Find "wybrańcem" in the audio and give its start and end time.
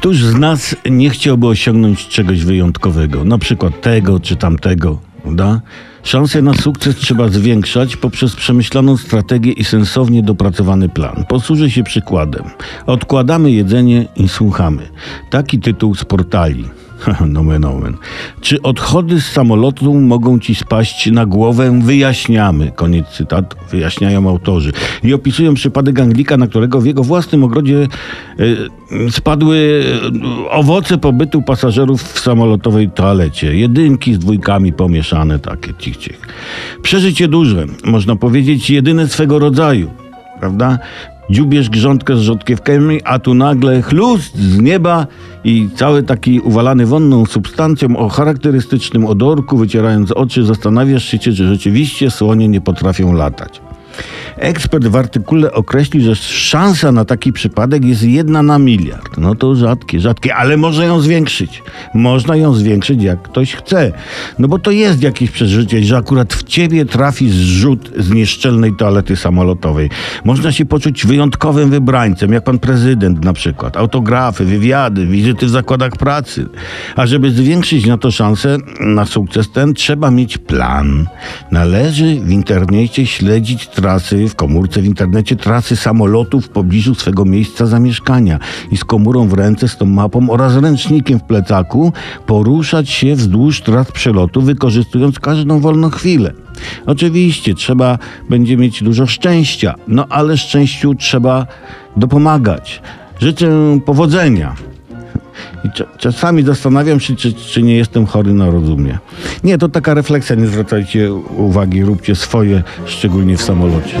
71.70-72.32